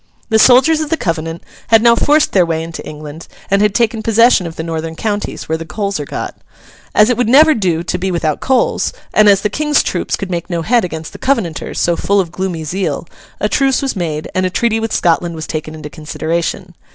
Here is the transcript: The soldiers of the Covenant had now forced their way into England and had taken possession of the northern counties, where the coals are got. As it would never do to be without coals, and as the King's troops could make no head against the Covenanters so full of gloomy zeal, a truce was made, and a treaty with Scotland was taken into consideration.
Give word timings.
The 0.29 0.39
soldiers 0.39 0.79
of 0.81 0.89
the 0.89 0.97
Covenant 0.97 1.43
had 1.67 1.83
now 1.83 1.93
forced 1.95 2.31
their 2.31 2.43
way 2.43 2.63
into 2.63 2.83
England 2.83 3.27
and 3.51 3.61
had 3.61 3.75
taken 3.75 4.01
possession 4.01 4.47
of 4.47 4.55
the 4.55 4.63
northern 4.63 4.95
counties, 4.95 5.47
where 5.47 5.59
the 5.59 5.63
coals 5.63 5.99
are 5.99 6.05
got. 6.05 6.35
As 6.95 7.11
it 7.11 7.17
would 7.17 7.29
never 7.29 7.53
do 7.53 7.83
to 7.83 7.97
be 7.99 8.09
without 8.09 8.39
coals, 8.39 8.93
and 9.13 9.29
as 9.29 9.41
the 9.41 9.47
King's 9.51 9.83
troops 9.83 10.15
could 10.15 10.31
make 10.31 10.49
no 10.49 10.63
head 10.63 10.83
against 10.83 11.13
the 11.13 11.19
Covenanters 11.19 11.79
so 11.79 11.95
full 11.95 12.19
of 12.19 12.31
gloomy 12.31 12.63
zeal, 12.63 13.05
a 13.39 13.47
truce 13.47 13.83
was 13.83 13.95
made, 13.95 14.27
and 14.33 14.43
a 14.43 14.49
treaty 14.49 14.79
with 14.79 14.91
Scotland 14.91 15.35
was 15.35 15.45
taken 15.45 15.75
into 15.75 15.87
consideration. 15.91 16.73